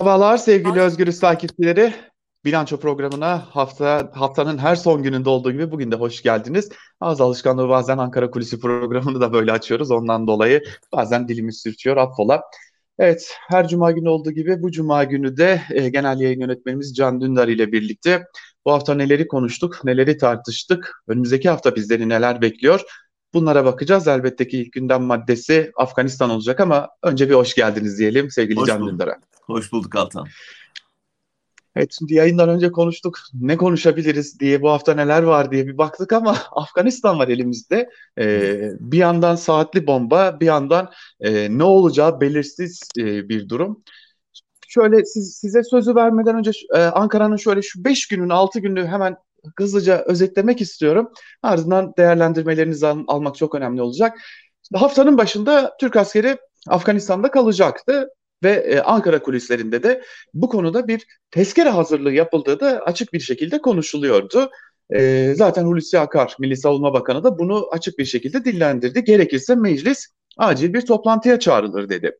[0.00, 1.94] Merhabalar sevgili Özgürüz takipçileri.
[2.44, 6.68] Bilanço programına hafta haftanın her son gününde olduğu gibi bugün de hoş geldiniz.
[7.00, 9.90] Az alışkanlığı bazen Ankara Kulisi programını da böyle açıyoruz.
[9.90, 10.62] Ondan dolayı
[10.92, 12.42] bazen dilimiz sürçüyor affola.
[12.98, 17.20] Evet her cuma günü olduğu gibi bu cuma günü de e, genel yayın yönetmenimiz Can
[17.20, 18.24] Dündar ile birlikte
[18.66, 22.80] bu hafta neleri konuştuk, neleri tartıştık, önümüzdeki hafta bizleri neler bekliyor
[23.34, 24.08] Bunlara bakacağız.
[24.08, 28.68] Elbette ki ilk gündem maddesi Afganistan olacak ama önce bir hoş geldiniz diyelim sevgili hoş
[28.68, 29.16] Can Dündar'a.
[29.46, 30.26] Hoş bulduk Altan.
[31.76, 33.18] Evet şimdi yayından önce konuştuk.
[33.34, 37.90] Ne konuşabiliriz diye bu hafta neler var diye bir baktık ama Afganistan var elimizde.
[38.18, 40.90] Ee, bir yandan saatli bomba bir yandan
[41.20, 43.82] e, ne olacağı belirsiz e, bir durum.
[44.68, 49.16] Şöyle siz, size sözü vermeden önce e, Ankara'nın şöyle şu 5 günün 6 günü hemen
[49.58, 51.10] hızlıca özetlemek istiyorum.
[51.42, 54.18] Ardından değerlendirmelerinizi al- almak çok önemli olacak.
[54.68, 56.36] Şimdi haftanın başında Türk askeri
[56.68, 58.08] Afganistan'da kalacaktı
[58.42, 60.02] ve e, Ankara kulislerinde de
[60.34, 64.50] bu konuda bir tezkere hazırlığı yapıldığı da açık bir şekilde konuşuluyordu.
[64.90, 69.04] E, zaten Hulusi Akar, Milli Savunma Bakanı da bunu açık bir şekilde dillendirdi.
[69.04, 72.18] Gerekirse meclis acil bir toplantıya çağrılır dedi.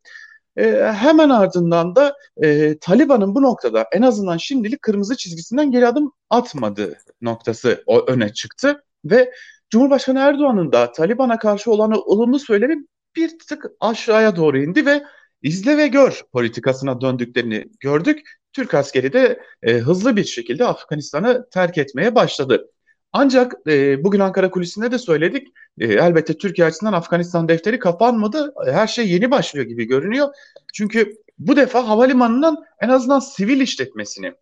[0.56, 6.12] E, hemen ardından da e, Taliban'ın bu noktada en azından şimdilik kırmızı çizgisinden geri adım
[6.30, 9.32] atmadığı noktası o öne çıktı ve
[9.70, 15.02] Cumhurbaşkanı Erdoğan'ın da Taliban'a karşı olan olumlu söylemi bir tık aşağıya doğru indi ve
[15.42, 18.20] izle ve gör politikasına döndüklerini gördük.
[18.52, 22.70] Türk askeri de e, hızlı bir şekilde Afganistan'ı terk etmeye başladı.
[23.12, 25.48] Ancak e, bugün Ankara kulisinde de söyledik.
[25.78, 28.54] E, elbette Türkiye açısından Afganistan defteri kapanmadı.
[28.66, 30.28] Her şey yeni başlıyor gibi görünüyor.
[30.74, 34.32] Çünkü bu defa havalimanının en azından sivil işletmesini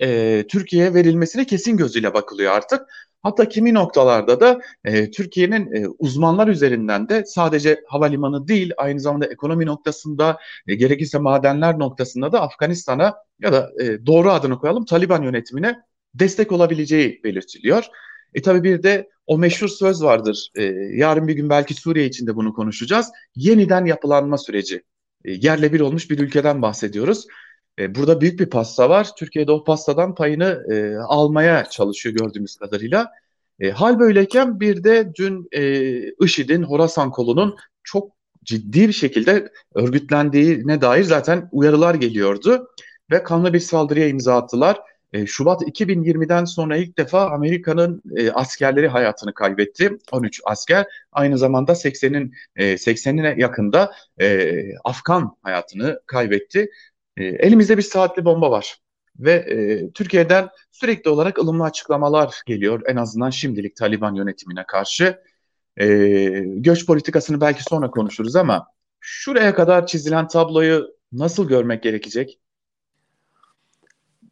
[0.00, 2.80] e, Türkiye'ye verilmesine kesin gözüyle bakılıyor artık.
[3.22, 9.26] Hatta kimi noktalarda da e, Türkiye'nin e, uzmanlar üzerinden de sadece havalimanı değil aynı zamanda
[9.26, 15.22] ekonomi noktasında e, gerekirse madenler noktasında da Afganistan'a ya da e, doğru adını koyalım Taliban
[15.22, 15.78] yönetimine
[16.14, 17.84] destek olabileceği belirtiliyor.
[18.34, 20.50] E tabi bir de o meşhur söz vardır.
[20.54, 20.62] E,
[20.94, 23.10] yarın bir gün belki Suriye için de bunu konuşacağız.
[23.34, 24.82] Yeniden yapılanma süreci.
[25.24, 27.26] E, yerle bir olmuş bir ülkeden bahsediyoruz.
[27.78, 29.08] E, burada büyük bir pasta var.
[29.16, 33.10] Türkiye'de o pastadan payını e, almaya çalışıyor gördüğümüz kadarıyla.
[33.60, 35.64] E, hal böyleyken bir de dün e,
[36.24, 38.12] IŞİD'in Horasan kolunun çok
[38.44, 42.68] ciddi bir şekilde örgütlendiğine dair zaten uyarılar geliyordu.
[43.10, 44.80] Ve kanlı bir saldırıya imza attılar.
[45.12, 49.98] E, Şubat 2020'den sonra ilk defa Amerika'nın e, askerleri hayatını kaybetti.
[50.12, 50.86] 13 asker.
[51.12, 56.70] Aynı zamanda 80'in e, 80'ine yakında e, Afgan hayatını kaybetti.
[57.16, 58.78] E, elimizde bir saatli bomba var
[59.18, 65.18] ve e, Türkiye'den sürekli olarak ılımlı açıklamalar geliyor en azından şimdilik Taliban yönetimine karşı.
[65.76, 65.86] E,
[66.46, 68.66] göç politikasını belki sonra konuşuruz ama
[69.00, 72.38] şuraya kadar çizilen tabloyu nasıl görmek gerekecek?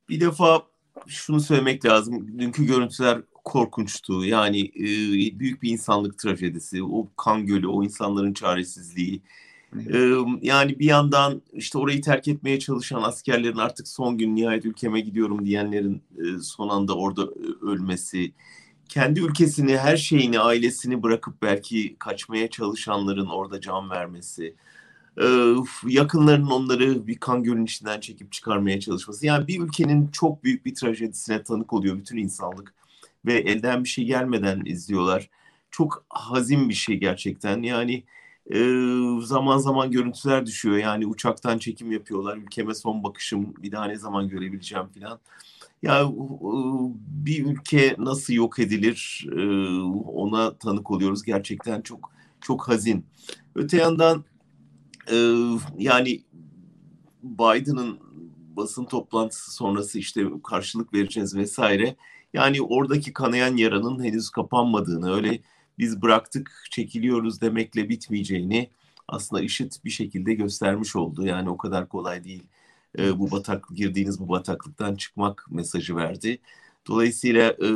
[0.08, 0.62] Bir defa
[1.06, 2.38] şunu söylemek lazım.
[2.38, 4.24] Dünkü görüntüler korkunçtu.
[4.24, 4.84] Yani e,
[5.38, 6.82] büyük bir insanlık trajedisi.
[6.84, 9.22] O kan gölü, o insanların çaresizliği.
[10.42, 15.46] Yani bir yandan işte orayı terk etmeye çalışan askerlerin artık son gün nihayet ülkeme gidiyorum
[15.46, 16.02] diyenlerin
[16.42, 17.28] son anda orada
[17.62, 18.32] ölmesi.
[18.88, 24.54] Kendi ülkesini, her şeyini, ailesini bırakıp belki kaçmaya çalışanların orada can vermesi
[25.86, 29.26] yakınlarının onları bir kan gölün içinden çekip çıkarmaya çalışması.
[29.26, 32.74] Yani bir ülkenin çok büyük bir trajedisine tanık oluyor bütün insanlık
[33.26, 35.30] ve elden bir şey gelmeden izliyorlar.
[35.70, 37.62] Çok hazin bir şey gerçekten.
[37.62, 38.04] Yani
[39.22, 40.76] zaman zaman görüntüler düşüyor.
[40.76, 42.36] Yani uçaktan çekim yapıyorlar.
[42.36, 45.18] Ülkeme son bakışım bir daha ne zaman görebileceğim falan.
[45.82, 46.10] Ya
[47.24, 49.26] bir ülke nasıl yok edilir
[50.06, 51.22] ona tanık oluyoruz.
[51.22, 53.06] Gerçekten çok çok hazin.
[53.54, 54.24] Öte yandan
[55.78, 56.22] yani
[57.22, 57.98] Biden'ın
[58.56, 61.96] basın toplantısı sonrası işte karşılık vereceğiz vesaire.
[62.34, 65.40] Yani oradaki kanayan yaranın henüz kapanmadığını, öyle
[65.80, 68.70] biz bıraktık, çekiliyoruz demekle bitmeyeceğini
[69.08, 71.26] aslında IŞİD bir şekilde göstermiş oldu.
[71.26, 72.42] Yani o kadar kolay değil.
[72.98, 76.38] E, bu batak girdiğiniz bu bataklıktan çıkmak mesajı verdi.
[76.88, 77.68] Dolayısıyla e,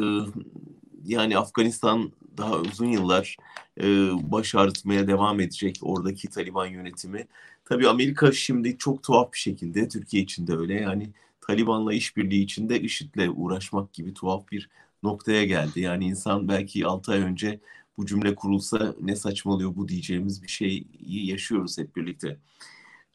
[1.05, 3.37] yani Afganistan daha uzun yıllar
[3.81, 3.85] e,
[4.33, 7.27] baş ağrıtmaya devam edecek oradaki Taliban yönetimi.
[7.65, 11.11] Tabii Amerika şimdi çok tuhaf bir şekilde Türkiye için de öyle yani
[11.41, 14.71] Taliban'la işbirliği içinde IŞİD'le uğraşmak gibi tuhaf bir
[15.03, 15.81] noktaya geldi.
[15.81, 17.61] Yani insan belki 6 ay önce
[17.99, 22.38] bu cümle kurulsa ne saçmalıyor bu diyeceğimiz bir şeyi yaşıyoruz hep birlikte.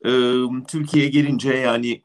[0.06, 0.10] Ee,
[0.68, 2.02] Türkiye'ye gelince yani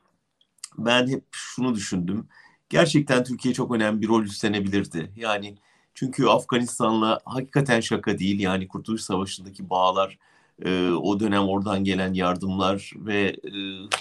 [0.78, 2.28] ben hep şunu düşündüm.
[2.68, 5.12] Gerçekten Türkiye çok önemli bir rol üstlenebilirdi.
[5.16, 5.54] Yani
[5.94, 8.40] çünkü Afganistan'la hakikaten şaka değil.
[8.40, 10.18] Yani Kurtuluş Savaşı'ndaki bağlar
[10.64, 13.52] e, o dönem oradan gelen yardımlar ve e,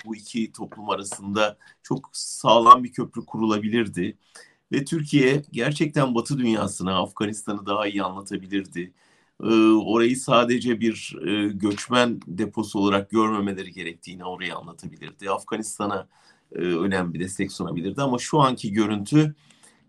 [0.06, 4.18] bu iki toplum arasında çok sağlam bir köprü kurulabilirdi.
[4.74, 8.94] Ve Türkiye gerçekten Batı dünyasına Afganistan'ı daha iyi anlatabilirdi.
[9.44, 15.30] E, orayı sadece bir e, göçmen deposu olarak görmemeleri gerektiğini orayı anlatabilirdi.
[15.30, 16.08] Afganistan'a
[16.52, 19.36] e, önemli bir destek sunabilirdi ama şu anki görüntü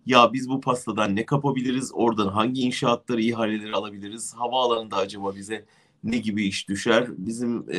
[0.07, 5.65] ya biz bu pastadan ne kapabiliriz, oradan hangi inşaatları, ihaleleri alabiliriz, havaalanında acaba bize
[6.05, 7.79] ne gibi iş düşer, bizim e,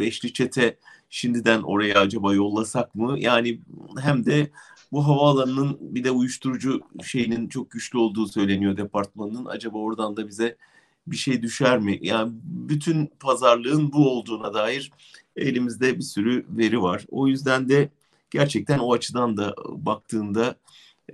[0.00, 0.76] beşli çete
[1.10, 3.16] şimdiden oraya acaba yollasak mı?
[3.18, 3.60] Yani
[3.98, 4.50] hem de
[4.92, 9.44] bu havaalanının bir de uyuşturucu şeyinin çok güçlü olduğu söyleniyor departmanının.
[9.44, 10.56] Acaba oradan da bize
[11.06, 11.98] bir şey düşer mi?
[12.02, 14.92] Yani bütün pazarlığın bu olduğuna dair
[15.36, 17.04] elimizde bir sürü veri var.
[17.10, 17.88] O yüzden de
[18.30, 20.56] gerçekten o açıdan da baktığında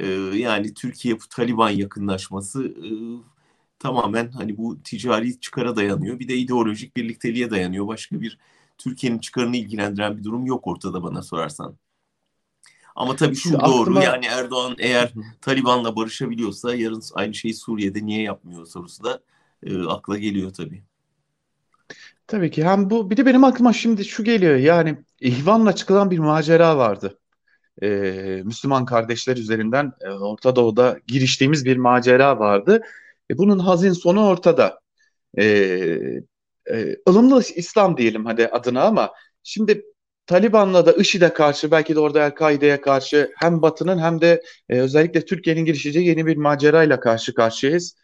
[0.00, 2.88] e, yani Türkiye Taliban yakınlaşması e,
[3.82, 6.18] tamamen hani bu ticari çıkara dayanıyor.
[6.18, 7.86] Bir de ideolojik birlikteliğe dayanıyor.
[7.86, 8.38] Başka bir
[8.78, 11.76] Türkiye'nin çıkarını ilgilendiren bir durum yok ortada bana sorarsan.
[12.96, 14.04] Ama tabii şu Şimdi doğru aklıma...
[14.04, 19.20] yani Erdoğan eğer Taliban'la barışabiliyorsa yarın aynı şeyi Suriye'de niye yapmıyor sorusu da
[19.62, 20.82] e, akla geliyor tabii.
[22.26, 26.18] Tabii ki hem bu bir de benim aklıma şimdi şu geliyor yani İhvan'la çıkılan bir
[26.18, 27.18] macera vardı
[27.82, 27.88] e,
[28.44, 32.82] Müslüman kardeşler üzerinden e, Orta Doğu'da giriştiğimiz bir macera vardı.
[33.30, 34.80] E, bunun hazin sonu ortada.
[35.38, 35.44] E,
[36.70, 39.84] e, ılımlı İslam diyelim hadi adına ama şimdi
[40.26, 45.24] Taliban'la da IŞİD'e karşı belki de orada El-Kaide'ye karşı hem Batı'nın hem de e, özellikle
[45.24, 47.96] Türkiye'nin girişeceği yeni bir macerayla karşı karşıyayız.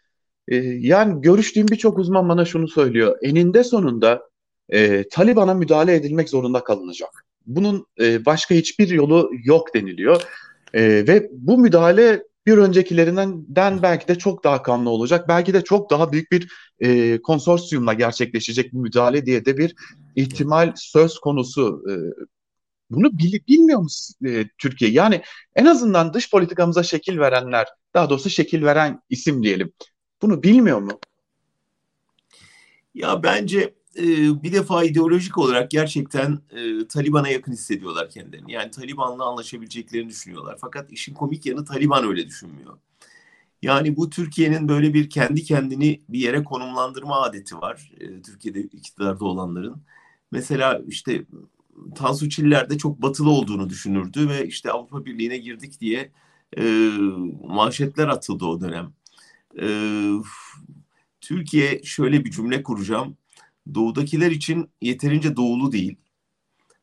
[0.49, 3.17] E, yani görüştüğüm birçok uzman bana şunu söylüyor.
[3.23, 4.29] Eninde sonunda
[4.69, 7.25] e, Taliban'a müdahale edilmek zorunda kalınacak.
[7.47, 10.23] Bunun e, başka hiçbir yolu yok deniliyor.
[10.75, 15.29] E, ve bu müdahale bir öncekilerinden belki de çok daha kanlı olacak.
[15.29, 19.75] Belki de çok daha büyük bir e, konsorsiyumla gerçekleşecek bu müdahale diye de bir
[20.17, 21.83] ihtimal söz konusu.
[21.91, 21.93] E,
[22.91, 23.89] bunu bil, bilmiyor mu
[24.27, 24.91] e, Türkiye?
[24.91, 25.23] Yani
[25.55, 29.73] en azından dış politikamıza şekil verenler, daha doğrusu şekil veren isim diyelim.
[30.23, 31.01] Bunu bilmiyor mu?
[32.95, 38.53] Ya bence e, bir defa ideolojik olarak gerçekten e, Taliban'a yakın hissediyorlar kendilerini.
[38.53, 40.59] Yani Taliban'la anlaşabileceklerini düşünüyorlar.
[40.61, 42.79] Fakat işin komik yanı Taliban öyle düşünmüyor.
[43.63, 47.93] Yani bu Türkiye'nin böyle bir kendi kendini bir yere konumlandırma adeti var.
[48.01, 49.83] E, Türkiye'de iktidarda olanların.
[50.31, 51.25] Mesela işte
[51.95, 56.13] Tansu Çiller de çok batılı olduğunu düşünürdü ve işte Avrupa Birliği'ne girdik diye
[56.59, 56.63] e,
[57.45, 58.93] manşetler atıldı o dönem.
[59.61, 59.69] E,
[61.21, 63.17] Türkiye şöyle bir cümle kuracağım
[63.75, 65.97] doğudakiler için yeterince doğulu değil.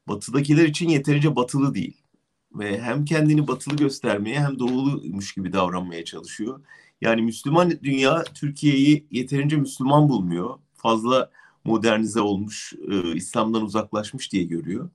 [0.07, 1.97] Batıdakiler için yeterince batılı değil.
[2.55, 6.61] Ve hem kendini batılı göstermeye hem doğuluymuş gibi davranmaya çalışıyor.
[7.01, 10.59] Yani Müslüman dünya Türkiye'yi yeterince Müslüman bulmuyor.
[10.73, 11.31] Fazla
[11.63, 14.89] modernize olmuş, e, İslam'dan uzaklaşmış diye görüyor.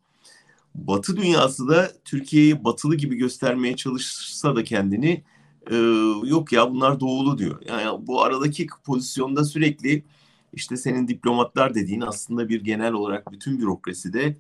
[0.75, 5.25] Batı dünyası da Türkiye'yi batılı gibi göstermeye çalışsa da kendini
[5.71, 5.77] e,
[6.25, 7.63] yok ya bunlar doğulu diyor.
[7.67, 10.05] Yani bu aradaki pozisyonda sürekli
[10.53, 14.37] işte senin diplomatlar dediğin aslında bir genel olarak bütün bürokraside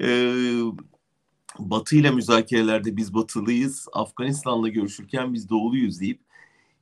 [0.00, 0.06] e,
[1.58, 6.20] Batı ile müzakerelerde biz Batılıyız, Afganistan'la görüşürken biz Doğuluyuz deyip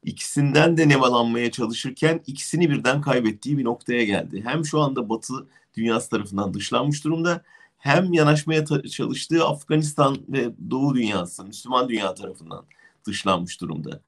[0.03, 4.43] ikisinden de nemalanmaya çalışırken ikisini birden kaybettiği bir noktaya geldi.
[4.45, 7.43] Hem şu anda Batı dünyası tarafından dışlanmış durumda
[7.79, 12.65] hem yanaşmaya çalıştığı Afganistan ve Doğu dünyası, Müslüman dünya tarafından
[13.07, 14.01] dışlanmış durumda.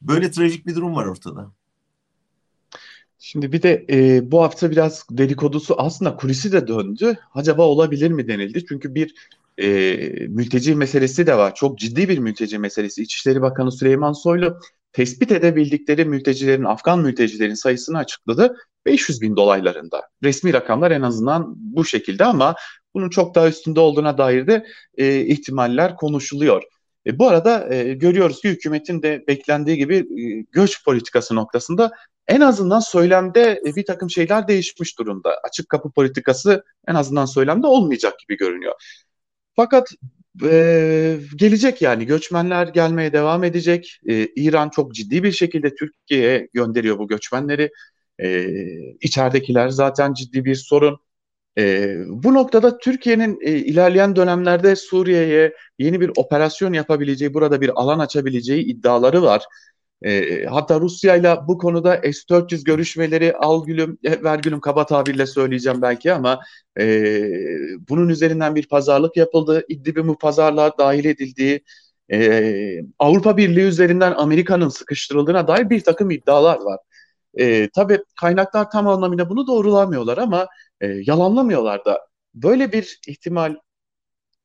[0.00, 1.50] Böyle trajik bir durum var ortada.
[3.18, 7.18] Şimdi bir de e, bu hafta biraz dedikodusu aslında kulisi de döndü.
[7.34, 8.64] Acaba olabilir mi denildi?
[8.68, 9.14] Çünkü bir
[9.58, 9.66] e,
[10.28, 11.54] mülteci meselesi de var.
[11.54, 13.02] Çok ciddi bir mülteci meselesi.
[13.02, 14.60] İçişleri Bakanı Süleyman Soylu
[14.92, 18.56] tespit edebildikleri mültecilerin, Afgan mültecilerin sayısını açıkladı.
[18.86, 20.02] 500 bin dolaylarında.
[20.22, 22.54] Resmi rakamlar en azından bu şekilde ama
[22.94, 24.66] bunun çok daha üstünde olduğuna dair de
[24.98, 26.62] e, ihtimaller konuşuluyor.
[27.06, 31.92] E, bu arada e, görüyoruz ki hükümetin de beklendiği gibi e, göç politikası noktasında
[32.28, 35.40] en azından söylemde e, bir takım şeyler değişmiş durumda.
[35.44, 38.74] Açık kapı politikası en azından söylemde olmayacak gibi görünüyor.
[39.56, 39.88] Fakat
[40.44, 44.00] e, gelecek yani göçmenler gelmeye devam edecek.
[44.08, 47.70] E, İran çok ciddi bir şekilde Türkiye'ye gönderiyor bu göçmenleri.
[48.22, 48.46] E,
[49.00, 50.98] içeridekiler zaten ciddi bir sorun.
[51.58, 57.98] E, bu noktada Türkiye'nin e, ilerleyen dönemlerde Suriye'ye yeni bir operasyon yapabileceği, burada bir alan
[57.98, 59.44] açabileceği iddiaları var.
[60.02, 65.26] E, hatta Rusya ile bu konuda S-400 görüşmeleri al gülüm, e, ver gülüm kaba tabirle
[65.26, 66.40] söyleyeceğim belki ama
[66.80, 67.22] e,
[67.88, 69.64] bunun üzerinden bir pazarlık yapıldı.
[69.68, 71.60] İdlib'in bu pazarlığa dahil edildiği,
[72.12, 76.78] e, Avrupa Birliği üzerinden Amerika'nın sıkıştırıldığına dair bir takım iddialar var.
[77.34, 80.48] E, tabii kaynaklar tam anlamıyla bunu doğrulamıyorlar ama
[80.80, 82.08] e, yalanlamıyorlar da.
[82.34, 83.56] Böyle bir ihtimal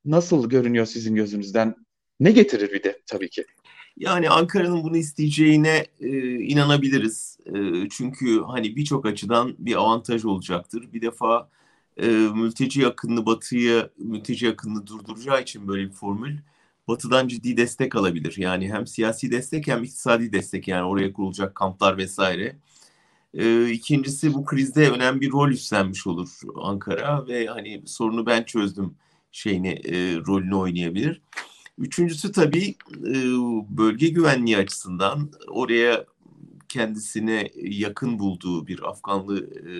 [0.05, 1.75] nasıl görünüyor sizin gözünüzden?
[2.19, 3.45] Ne getirir bir de tabii ki?
[3.97, 6.09] Yani Ankara'nın bunu isteyeceğine e,
[6.39, 7.37] inanabiliriz.
[7.45, 10.93] E, çünkü hani birçok açıdan bir avantaj olacaktır.
[10.93, 11.49] Bir defa
[11.97, 16.37] e, mülteci yakınını batıya, mülteci yakınını durduracağı için böyle bir formül
[16.87, 18.35] batıdan ciddi destek alabilir.
[18.37, 22.55] Yani hem siyasi destek hem iktisadi destek yani oraya kurulacak kamplar vesaire.
[23.33, 26.29] E, ikincisi bu krizde önemli bir rol üstlenmiş olur
[26.61, 28.95] Ankara ve hani sorunu ben çözdüm
[29.31, 31.21] şeyini e, rolünü oynayabilir.
[31.77, 32.75] Üçüncüsü tabii
[33.07, 33.13] e,
[33.69, 36.05] bölge güvenliği açısından oraya
[36.69, 39.71] kendisine yakın bulduğu bir Afganlı e,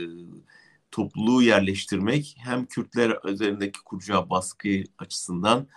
[0.92, 5.68] topluluğu yerleştirmek hem Kürtler üzerindeki kuracağı baskı açısından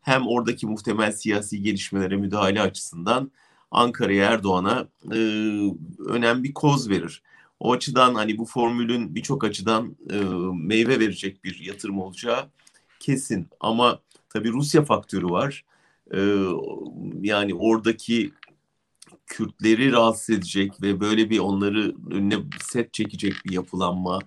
[0.00, 3.32] hem oradaki muhtemel siyasi gelişmelere müdahale açısından
[3.72, 5.18] Ankara'ya Erdoğan'a e,
[6.06, 7.22] önemli bir koz verir.
[7.60, 10.16] O açıdan hani bu formülün birçok açıdan e,
[10.54, 12.48] meyve verecek bir yatırım olacağı
[13.00, 13.48] kesin.
[13.60, 13.98] Ama
[14.28, 15.64] tabii Rusya faktörü var.
[16.14, 16.18] E,
[17.22, 18.32] yani oradaki
[19.26, 24.18] Kürtleri rahatsız edecek ve böyle bir onları önüne set çekecek bir yapılanma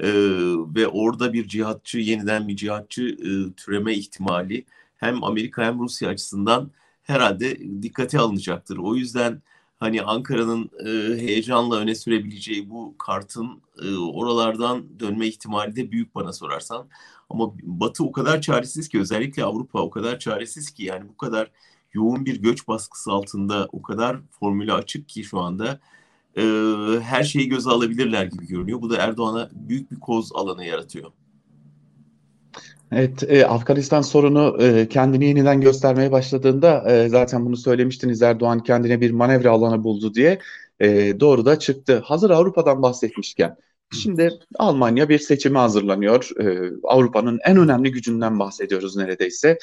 [0.00, 0.10] e,
[0.74, 4.64] ve orada bir cihatçı yeniden bir cihatçı e, türeme ihtimali
[4.96, 6.70] hem Amerika hem Rusya açısından
[7.04, 8.76] herhalde dikkate alınacaktır.
[8.76, 9.42] O yüzden
[9.78, 16.32] hani Ankara'nın e, heyecanla öne sürebileceği bu kartın e, oralardan dönme ihtimali de büyük bana
[16.32, 16.88] sorarsan.
[17.30, 21.50] Ama Batı o kadar çaresiz ki özellikle Avrupa o kadar çaresiz ki yani bu kadar
[21.92, 25.80] yoğun bir göç baskısı altında o kadar formülü açık ki şu anda
[26.36, 26.42] e,
[27.02, 28.82] her şeyi göze alabilirler gibi görünüyor.
[28.82, 31.12] Bu da Erdoğan'a büyük bir koz alanı yaratıyor.
[32.96, 39.00] Evet, e, Afganistan sorunu e, kendini yeniden göstermeye başladığında e, zaten bunu söylemiştiniz Erdoğan kendine
[39.00, 40.38] bir manevra alanı buldu diye
[40.80, 42.02] e, doğru da çıktı.
[42.04, 43.56] Hazır Avrupa'dan bahsetmişken
[43.92, 46.30] şimdi Almanya bir seçime hazırlanıyor.
[46.40, 49.58] E, Avrupa'nın en önemli gücünden bahsediyoruz neredeyse.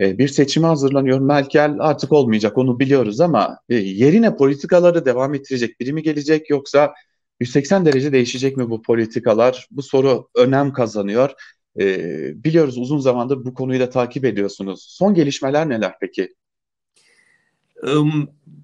[0.00, 1.20] E, bir seçime hazırlanıyor.
[1.20, 6.94] Merkel artık olmayacak onu biliyoruz ama e, yerine politikaları devam ettirecek biri mi gelecek yoksa
[7.40, 9.68] 180 derece değişecek mi bu politikalar?
[9.70, 11.30] Bu soru önem kazanıyor.
[11.80, 14.86] E, biliyoruz uzun zamandır bu konuyu da takip ediyorsunuz.
[14.88, 16.34] Son gelişmeler neler peki?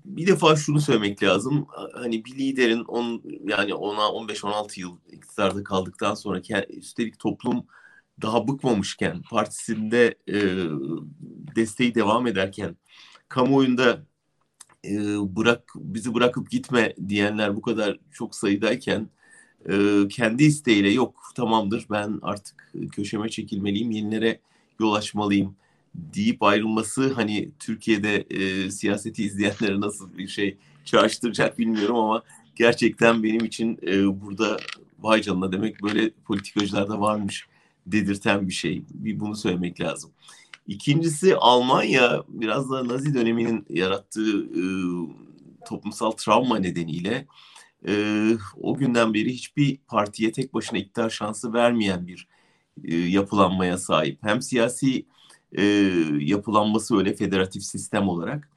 [0.05, 1.67] Bir defa şunu söylemek lazım.
[1.95, 7.67] Hani bir liderin on, yani ona 15-16 yıl iktidarda kaldıktan sonra üstelik toplum
[8.23, 10.41] daha bıkmamışken partisinde e,
[11.57, 12.77] desteği devam ederken
[13.29, 14.07] kamuoyunda
[14.85, 14.97] e,
[15.37, 19.09] bırak bizi bırakıp gitme diyenler bu kadar çok sayıdayken
[19.69, 24.41] e, kendi isteğiyle yok tamamdır ben artık köşeme çekilmeliyim yenilere
[24.81, 25.55] yol açmalıyım
[25.95, 32.23] deyip ayrılması hani Türkiye'de e, siyaseti izleyenlere nasıl bir şey çağrıştıracak bilmiyorum ama
[32.57, 34.57] gerçekten benim için e, burada
[34.99, 37.47] vay canına demek böyle politikacılar da varmış
[37.87, 38.83] dedirten bir şey.
[38.91, 40.11] Bir bunu söylemek lazım.
[40.67, 44.63] İkincisi Almanya biraz da Nazi döneminin yarattığı e,
[45.67, 47.27] toplumsal travma nedeniyle
[47.89, 47.95] e,
[48.61, 52.29] o günden beri hiçbir partiye tek başına iktidar şansı vermeyen bir
[52.85, 54.19] e, yapılanmaya sahip.
[54.23, 55.07] Hem siyasi
[55.53, 55.65] e,
[56.19, 58.49] yapılanması öyle federatif sistem olarak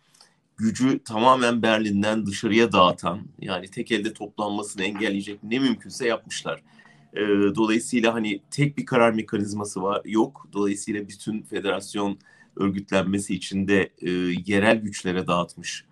[0.58, 6.62] gücü tamamen Berlin'den dışarıya dağıtan yani tek elde toplanmasını engelleyecek ne mümkünse yapmışlar.
[7.14, 7.22] E,
[7.56, 10.48] dolayısıyla hani tek bir karar mekanizması var yok.
[10.54, 12.20] Dolayısıyla bütün federasyon
[12.56, 14.12] örgütlenmesi içinde e,
[14.46, 15.86] yerel güçlere dağıtmış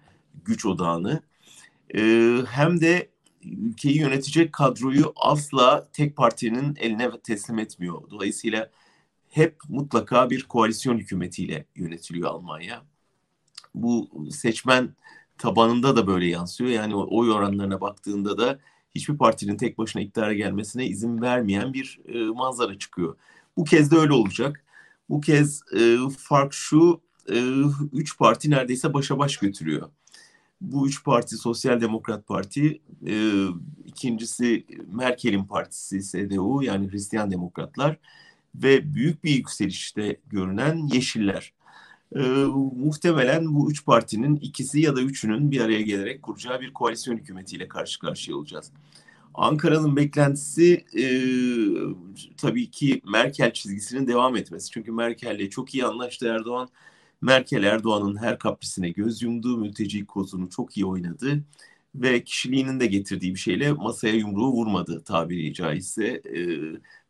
[0.45, 1.21] güç odağını.
[1.95, 2.01] E,
[2.49, 3.12] hem de
[3.45, 8.01] ülkeyi yönetecek kadroyu asla tek partinin eline teslim etmiyor.
[8.11, 8.69] Dolayısıyla
[9.29, 12.83] hep mutlaka bir koalisyon hükümetiyle yönetiliyor Almanya.
[13.75, 14.95] Bu seçmen
[15.37, 16.69] tabanında da böyle yansıyor.
[16.69, 18.59] Yani oy oranlarına baktığında da
[18.95, 23.15] hiçbir partinin tek başına iktidara gelmesine izin vermeyen bir e, manzara çıkıyor.
[23.57, 24.63] Bu kez de öyle olacak.
[25.09, 27.35] Bu kez e, fark şu, e,
[27.93, 29.89] üç parti neredeyse başa baş götürüyor.
[30.63, 33.45] Bu üç parti Sosyal Demokrat Parti, e,
[33.85, 37.97] ikincisi Merkel'in partisi CDU yani Hristiyan Demokratlar
[38.55, 41.53] ve büyük bir yükselişte görünen Yeşiller.
[42.15, 42.19] E,
[42.75, 47.67] muhtemelen bu üç partinin ikisi ya da üçünün bir araya gelerek kuracağı bir koalisyon hükümetiyle
[47.67, 48.71] karşı karşıya olacağız.
[49.33, 51.05] Ankara'nın beklentisi e,
[52.37, 54.71] tabii ki Merkel çizgisinin devam etmesi.
[54.71, 56.69] Çünkü Merkel'le çok iyi anlaştı Erdoğan.
[57.23, 61.43] Merkel Erdoğan'ın her kaprisine göz yumdu, mülteci kozunu çok iyi oynadı
[61.95, 66.05] ve kişiliğinin de getirdiği bir şeyle masaya yumruğu vurmadı tabiri caizse.
[66.05, 66.37] E,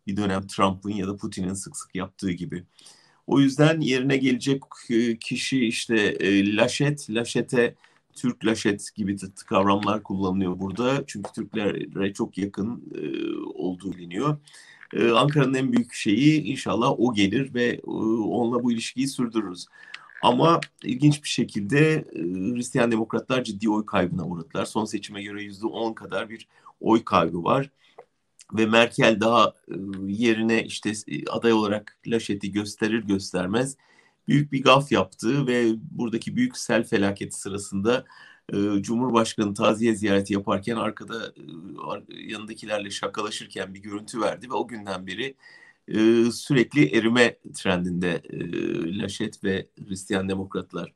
[0.08, 2.64] bir dönem Trump'ın ya da Putin'in sık sık yaptığı gibi.
[3.28, 7.76] O yüzden yerine gelecek e, kişi işte e, Laşet, Laşet'e
[8.16, 11.04] Türk Laşet gibi kavramlar kullanılıyor burada.
[11.08, 12.94] Çünkü Türklere çok yakın
[13.56, 14.38] olduğu biliniyor.
[15.16, 19.68] Ankara'nın en büyük şeyi inşallah o gelir ve onunla bu ilişkiyi sürdürürüz.
[20.24, 22.20] Ama ilginç bir şekilde e,
[22.56, 24.66] Hristiyan demokratlar ciddi oy kaybına uğradılar.
[24.66, 26.48] Son seçime göre yüzde on kadar bir
[26.82, 27.70] oy kaybı var.
[28.54, 29.76] Ve Merkel daha e,
[30.08, 33.78] yerine işte e, aday olarak Laşet'i gösterir göstermez
[34.28, 38.06] büyük bir gaf yaptı ve buradaki büyük sel felaketi sırasında
[38.82, 41.34] Cumhurbaşkanı taziye ziyareti yaparken arkada
[42.10, 45.36] yanındakilerle şakalaşırken bir görüntü verdi ve o günden beri
[45.88, 48.38] e, sürekli erime trendinde e,
[48.98, 50.94] Laşet ve Hristiyan Demokratlar.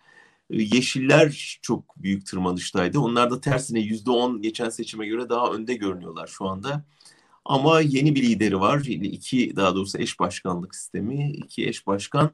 [0.50, 3.00] E, Yeşiller çok büyük tırmanıştaydı.
[3.00, 6.86] Onlar da tersine yüzde on geçen seçime göre daha önde görünüyorlar şu anda.
[7.46, 8.79] Ama yeni bir lideri var.
[8.86, 11.32] İki daha doğrusu eş başkanlık sistemi.
[11.32, 12.32] iki eş başkan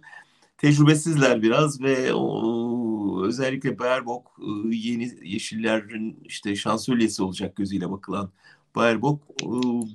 [0.58, 8.32] tecrübesizler biraz ve o, özellikle Baerbock e, yeni Yeşillerin işte şansölyesi olacak gözüyle bakılan
[8.76, 9.48] Baerbock e,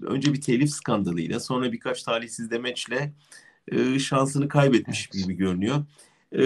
[0.07, 3.13] önce bir telif skandalıyla sonra birkaç talihsiz demeçle
[3.69, 5.25] e, şansını kaybetmiş evet.
[5.25, 5.85] gibi görünüyor.
[6.33, 6.43] E,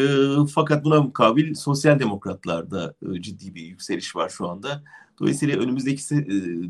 [0.55, 4.83] fakat buna mukabil sosyal demokratlarda ciddi bir yükseliş var şu anda.
[5.21, 6.03] Dolayısıyla önümüzdeki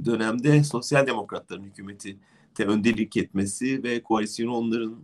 [0.05, 2.17] dönemde sosyal demokratların hükümeti
[2.59, 4.97] de öndelik etmesi ve koalisyonu onların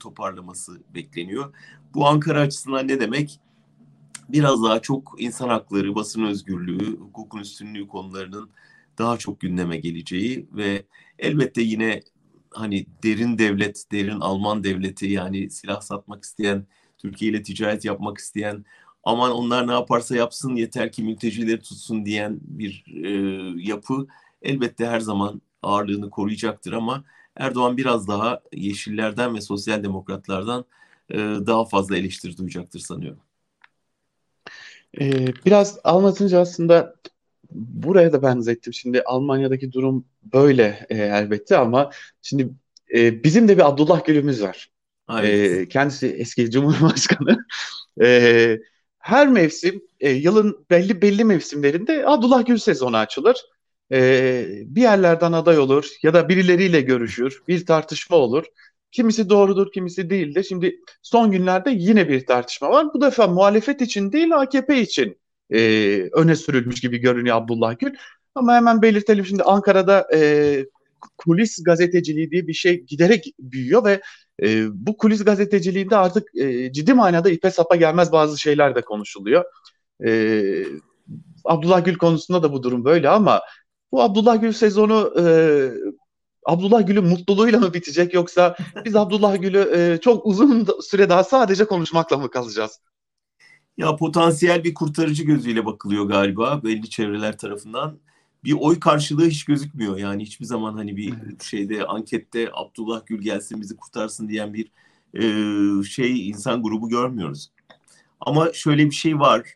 [0.00, 1.54] toparlaması bekleniyor.
[1.94, 3.40] Bu Ankara açısından ne demek?
[4.28, 8.50] Biraz daha çok insan hakları, basın özgürlüğü, hukukun üstünlüğü konularının
[8.98, 10.84] daha çok gündeme geleceği ve
[11.18, 12.02] elbette yine
[12.50, 16.66] hani derin devlet, derin Alman devleti yani silah satmak isteyen,
[16.98, 18.64] Türkiye ile ticaret yapmak isteyen,
[19.04, 23.10] aman onlar ne yaparsa yapsın yeter ki mültecileri tutsun diyen bir e,
[23.62, 24.06] yapı
[24.42, 27.04] elbette her zaman ağırlığını koruyacaktır ama
[27.36, 30.64] Erdoğan biraz daha Yeşillerden ve Sosyal Demokratlardan
[31.10, 33.20] e, daha fazla eleştiri duyacaktır sanıyorum.
[35.00, 36.94] Ee, biraz anlatınca aslında
[37.54, 38.72] buraya da benzettim.
[38.74, 41.90] Şimdi Almanya'daki durum böyle e, elbette ama
[42.22, 42.48] şimdi
[42.94, 44.70] e, bizim de bir Abdullah Gül'ümüz var.
[45.22, 47.44] E, kendisi eski Cumhurbaşkanı.
[48.02, 48.58] E,
[48.98, 53.36] her mevsim, e, yılın belli belli mevsimlerinde Abdullah Gül sezonu açılır.
[53.92, 58.44] E, bir yerlerden aday olur ya da birileriyle görüşür, bir tartışma olur.
[58.92, 60.46] Kimisi doğrudur, kimisi değildir.
[60.48, 62.86] Şimdi son günlerde yine bir tartışma var.
[62.94, 65.18] Bu defa muhalefet için değil, AKP için
[65.50, 65.60] e,
[66.12, 67.94] öne sürülmüş gibi görünüyor Abdullah Gül.
[68.34, 70.66] Ama hemen belirtelim şimdi Ankara'da e,
[71.18, 74.00] kulis gazeteciliği diye bir şey giderek büyüyor ve
[74.42, 79.44] e, bu kulis gazeteciliğinde artık e, ciddi manada ipe sapa gelmez bazı şeyler de konuşuluyor.
[80.06, 80.42] E,
[81.44, 83.42] Abdullah Gül konusunda da bu durum böyle ama
[83.92, 85.24] bu Abdullah Gül sezonu e,
[86.44, 91.64] Abdullah Gül'ün mutluluğuyla mı bitecek yoksa biz Abdullah Gül'ü e, çok uzun süre daha sadece
[91.64, 92.80] konuşmakla mı kalacağız?
[93.78, 97.98] Ya potansiyel bir kurtarıcı gözüyle bakılıyor galiba belli çevreler tarafından.
[98.44, 99.96] Bir oy karşılığı hiç gözükmüyor.
[99.98, 104.70] Yani hiçbir zaman hani bir şeyde ankette Abdullah Gül gelsin bizi kurtarsın diyen bir
[105.80, 107.50] e, şey insan grubu görmüyoruz.
[108.20, 109.54] Ama şöyle bir şey var.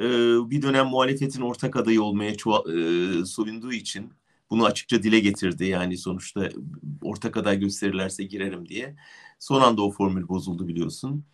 [0.00, 0.04] E,
[0.50, 4.12] bir dönem muhalefetin ortak adayı olmaya çuva- e, soyunduğu için
[4.50, 5.64] bunu açıkça dile getirdi.
[5.64, 6.48] Yani sonuçta
[7.02, 8.96] ortak aday gösterirlerse girerim diye.
[9.38, 11.24] Son anda o formül bozuldu biliyorsun.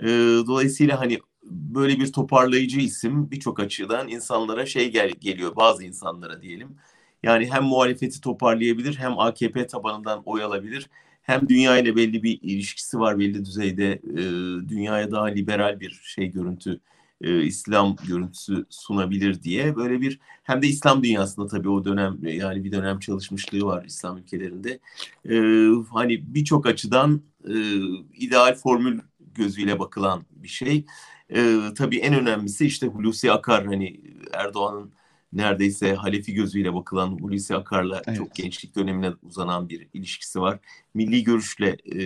[0.00, 0.06] E,
[0.46, 6.76] dolayısıyla hani böyle bir toparlayıcı isim birçok açıdan insanlara şey gel geliyor bazı insanlara diyelim.
[7.22, 10.90] Yani hem muhalefeti toparlayabilir hem AKP tabanından oy alabilir
[11.22, 14.22] hem dünya ile belli bir ilişkisi var belli düzeyde e,
[14.68, 16.80] dünyaya daha liberal bir şey görüntü
[17.20, 22.64] e, İslam görüntüsü sunabilir diye böyle bir hem de İslam dünyasında tabii o dönem yani
[22.64, 24.80] bir dönem çalışmışlığı var İslam ülkelerinde.
[25.30, 25.34] E,
[25.92, 27.54] hani birçok açıdan e,
[28.16, 29.00] ideal formül
[29.34, 30.86] gözüyle bakılan bir şey.
[31.34, 34.00] E, tabii en önemlisi işte Hulusi Akar hani
[34.32, 34.92] Erdoğan'ın
[35.32, 38.18] neredeyse halefi gözüyle bakılan Hulusi Akar'la evet.
[38.18, 40.58] çok gençlik dönemine uzanan bir ilişkisi var.
[40.94, 41.98] Milli görüşle e,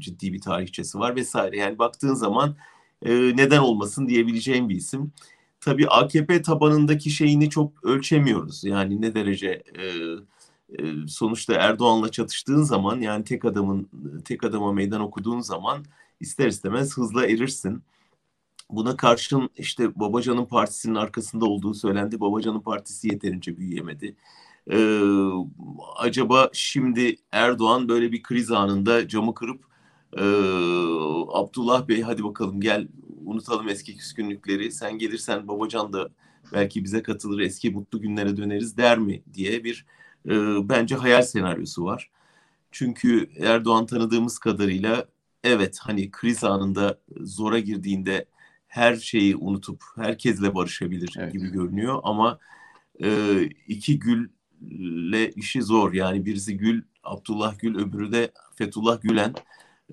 [0.00, 1.56] ciddi bir tarihçesi var vesaire.
[1.56, 2.56] Yani baktığın zaman
[3.02, 5.12] e, neden olmasın diyebileceğim bir isim.
[5.60, 8.64] Tabii AKP tabanındaki şeyini çok ölçemiyoruz.
[8.64, 9.84] Yani ne derece e,
[10.78, 13.88] e, sonuçta Erdoğan'la çatıştığın zaman yani tek adamın
[14.24, 15.84] tek adama meydan okuduğun zaman
[16.20, 17.82] ister istemez hızla erirsin.
[18.72, 22.20] Buna karşın işte Babacan'ın partisinin arkasında olduğu söylendi.
[22.20, 24.16] Babacan'ın partisi yeterince büyüyemedi.
[24.70, 25.00] Ee,
[25.96, 29.64] acaba şimdi Erdoğan böyle bir kriz anında camı kırıp
[30.12, 30.24] e,
[31.32, 32.88] Abdullah Bey hadi bakalım gel
[33.24, 34.72] unutalım eski küskünlükleri.
[34.72, 36.08] Sen gelirsen Babacan da
[36.52, 39.86] belki bize katılır eski mutlu günlere döneriz der mi diye bir
[40.26, 40.32] e,
[40.68, 42.10] bence hayal senaryosu var.
[42.70, 45.06] Çünkü Erdoğan tanıdığımız kadarıyla
[45.44, 48.26] evet hani kriz anında zora girdiğinde
[48.72, 51.32] her şeyi unutup herkesle barışabilir evet.
[51.32, 52.38] gibi görünüyor ama
[53.04, 59.34] e, iki gülle işi zor yani birisi gül Abdullah Gül, öbürü de Fethullah Gülen.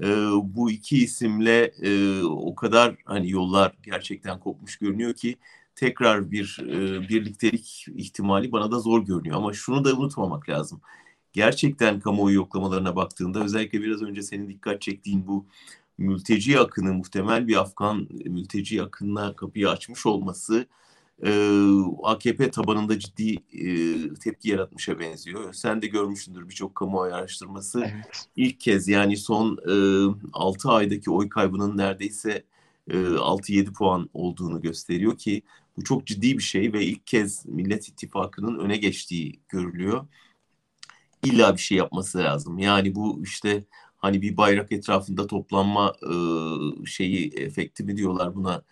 [0.02, 0.08] E,
[0.44, 5.38] bu iki isimle e, o kadar hani yollar gerçekten kopmuş görünüyor ki
[5.76, 9.36] tekrar bir e, birliktelik ihtimali bana da zor görünüyor.
[9.36, 10.82] Ama şunu da unutmamak lazım.
[11.34, 15.46] Gerçekten kamuoyu yoklamalarına baktığında özellikle biraz önce senin dikkat çektiğin bu
[16.00, 20.66] mülteci akını muhtemel bir Afgan mülteci akınına kapıyı açmış olması
[21.26, 21.60] e,
[22.04, 25.54] AKP tabanında ciddi e, tepki yaratmışa benziyor.
[25.54, 27.80] Sen de görmüşsündür birçok kamuoyu araştırması.
[27.80, 28.28] Evet.
[28.36, 29.74] İlk kez yani son e,
[30.34, 32.44] 6 aydaki oy kaybının neredeyse
[32.90, 35.42] e, 6-7 puan olduğunu gösteriyor ki
[35.78, 40.08] bu çok ciddi bir şey ve ilk kez Millet İttifakı'nın öne geçtiği görülüyor.
[41.24, 42.58] İlla bir şey yapması lazım.
[42.58, 43.64] Yani bu işte
[44.00, 45.94] hani bir bayrak etrafında toplanma
[46.86, 48.64] şeyi efekti mi diyorlar buna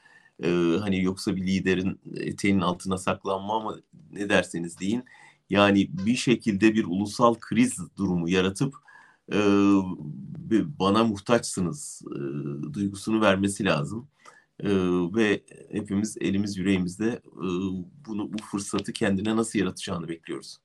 [0.81, 3.77] hani yoksa bir liderin eteğinin altına saklanma ama
[4.11, 5.03] ne derseniz deyin
[5.49, 8.75] yani bir şekilde bir ulusal kriz durumu yaratıp
[10.79, 12.01] bana muhtaçsınız
[12.73, 14.07] duygusunu vermesi lazım.
[15.15, 17.21] Ve hepimiz elimiz yüreğimizde
[18.07, 20.57] bunu bu fırsatı kendine nasıl yaratacağını bekliyoruz.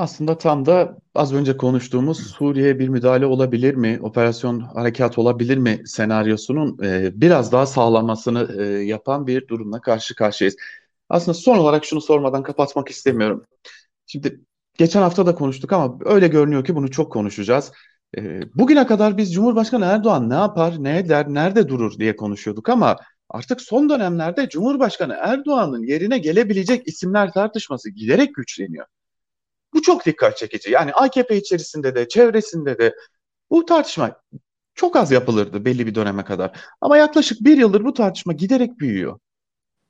[0.00, 5.82] Aslında tam da az önce konuştuğumuz Suriye'ye bir müdahale olabilir mi, operasyon harekat olabilir mi
[5.86, 10.56] senaryosunun e, biraz daha sağlamasını e, yapan bir durumla karşı karşıyayız.
[11.08, 13.44] Aslında son olarak şunu sormadan kapatmak istemiyorum.
[14.06, 14.40] Şimdi
[14.78, 17.72] geçen hafta da konuştuk ama öyle görünüyor ki bunu çok konuşacağız.
[18.18, 22.96] E, bugüne kadar biz Cumhurbaşkanı Erdoğan ne yapar, ne eder, nerede durur diye konuşuyorduk ama
[23.28, 28.86] artık son dönemlerde Cumhurbaşkanı Erdoğan'ın yerine gelebilecek isimler tartışması giderek güçleniyor.
[29.80, 30.70] Bu çok dikkat çekici.
[30.70, 32.94] Yani AKP içerisinde de çevresinde de
[33.50, 34.22] bu tartışma
[34.74, 36.60] çok az yapılırdı belli bir döneme kadar.
[36.80, 39.18] Ama yaklaşık bir yıldır bu tartışma giderek büyüyor.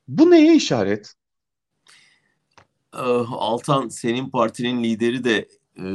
[0.07, 1.13] Bu neye işaret?
[2.91, 5.85] Ah, Altan senin partinin lideri de e,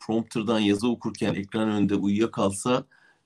[0.00, 2.84] prompterdan yazı okurken ekran önünde uyuyakalsa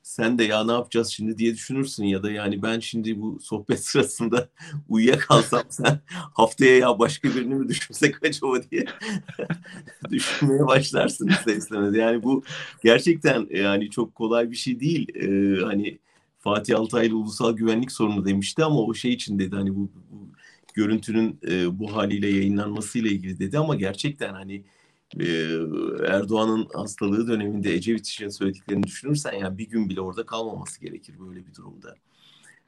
[0.09, 3.79] sen de ya ne yapacağız şimdi diye düşünürsün ya da yani ben şimdi bu sohbet
[3.85, 4.49] sırasında
[4.89, 6.01] uyuyakalsam sen
[6.35, 8.85] haftaya ya başka birini mi düşünsek acaba diye
[10.11, 11.95] düşünmeye başlarsın ister istemez.
[11.97, 12.43] Yani bu
[12.83, 15.09] gerçekten yani çok kolay bir şey değil.
[15.15, 15.99] Ee, hani
[16.39, 20.29] Fatih Altaylı ulusal güvenlik sorunu demişti ama o şey için dedi hani bu, bu
[20.75, 24.65] görüntünün e, bu haliyle yayınlanmasıyla ilgili dedi ama gerçekten hani
[26.07, 31.47] Erdoğan'ın hastalığı döneminde Ecevit için söylediklerini düşünürsen yani bir gün bile orada kalmaması gerekir böyle
[31.47, 31.95] bir durumda.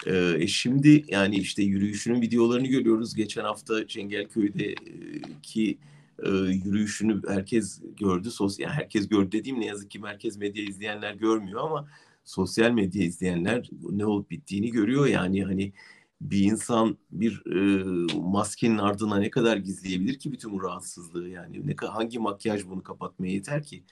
[0.07, 3.15] E, şimdi yani işte yürüyüşünün videolarını görüyoruz.
[3.15, 5.79] Geçen hafta Çengelköy'deki
[6.19, 6.29] e,
[6.65, 8.31] yürüyüşünü herkes gördü.
[8.31, 11.89] Sosyal yani herkes gördü dediğim ne yazık ki merkez medya izleyenler görmüyor ama
[12.25, 15.07] sosyal medya izleyenler ne olup bittiğini görüyor.
[15.07, 15.73] Yani hani
[16.21, 17.85] bir insan bir e,
[18.21, 21.29] maskenin ardına ne kadar gizleyebilir ki bütün bu rahatsızlığı?
[21.29, 23.85] Yani ne hangi makyaj bunu kapatmaya yeter ki?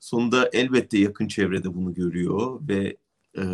[0.00, 2.96] Sonunda elbette yakın çevrede bunu görüyor ve
[3.38, 3.44] e,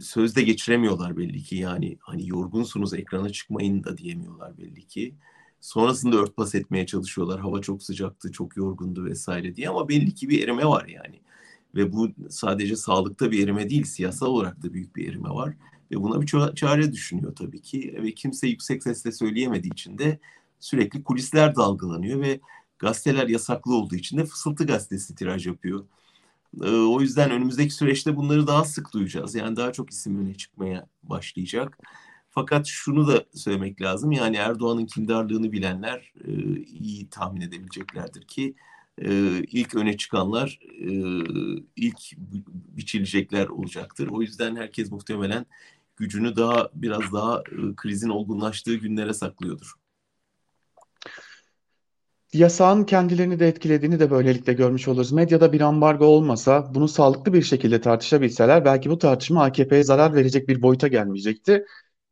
[0.00, 1.56] sözde geçiremiyorlar belli ki.
[1.56, 5.14] Yani hani yorgunsunuz ekrana çıkmayın da diyemiyorlar belli ki.
[5.60, 7.40] Sonrasında örtbas etmeye çalışıyorlar.
[7.40, 11.20] Hava çok sıcaktı çok yorgundu vesaire diye ama belli ki bir erime var yani.
[11.74, 15.54] Ve bu sadece sağlıkta bir erime değil siyasal olarak da büyük bir erime var
[15.90, 17.98] ve buna bir çare düşünüyor tabii ki.
[18.02, 20.18] Ve kimse yüksek sesle söyleyemediği için de
[20.60, 22.40] sürekli kulisler dalgalanıyor ve
[22.78, 25.84] gazeteler yasaklı olduğu için de Fısıltı Gazetesi tiraj yapıyor.
[26.64, 29.34] Ee, o yüzden önümüzdeki süreçte bunları daha sık duyacağız.
[29.34, 31.78] Yani daha çok isim öne çıkmaya başlayacak.
[32.30, 34.12] Fakat şunu da söylemek lazım.
[34.12, 38.54] Yani Erdoğan'ın kindarlığını bilenler e, iyi tahmin edebileceklerdir ki
[39.02, 39.10] e,
[39.42, 40.90] ilk öne çıkanlar e,
[41.76, 41.98] ilk
[42.76, 44.08] biçilecekler olacaktır.
[44.08, 45.46] O yüzden herkes muhtemelen
[45.96, 49.72] gücünü daha biraz daha e, krizin olgunlaştığı günlere saklıyordur.
[52.32, 55.12] Yasağın kendilerini de etkilediğini de böylelikle görmüş oluruz.
[55.12, 60.48] Medyada bir ambargo olmasa, bunu sağlıklı bir şekilde tartışabilseler belki bu tartışma AKP'ye zarar verecek
[60.48, 61.64] bir boyuta gelmeyecekti.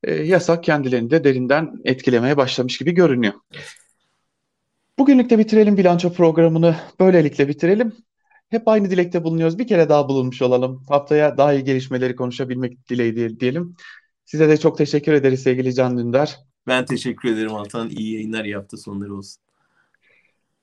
[0.02, 3.34] E, yasak kendilerini de derinden etkilemeye başlamış gibi görünüyor.
[4.98, 6.76] Bugünlük de bitirelim bilanço programını.
[7.00, 7.92] Böylelikle bitirelim.
[8.50, 9.58] Hep aynı dilekte bulunuyoruz.
[9.58, 10.84] Bir kere daha bulunmuş olalım.
[10.88, 13.76] Haftaya daha iyi gelişmeleri konuşabilmek dileği diyelim.
[14.24, 16.36] Size de çok teşekkür ederiz sevgili Can Dündar.
[16.66, 17.88] Ben teşekkür ederim Altan.
[17.88, 19.42] İyi yayınlar yaptı sonları olsun.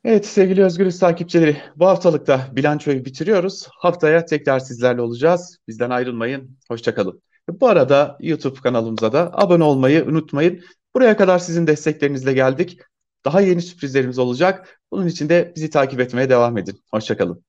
[0.03, 3.67] Evet sevgili Özgürüz takipçileri bu haftalıkta bilançoyu bitiriyoruz.
[3.71, 5.57] Haftaya tekrar sizlerle olacağız.
[5.67, 6.57] Bizden ayrılmayın.
[6.67, 7.21] Hoşçakalın.
[7.49, 10.61] Bu arada YouTube kanalımıza da abone olmayı unutmayın.
[10.95, 12.79] Buraya kadar sizin desteklerinizle geldik.
[13.25, 14.81] Daha yeni sürprizlerimiz olacak.
[14.91, 16.79] Bunun için de bizi takip etmeye devam edin.
[16.91, 17.39] Hoşçakalın.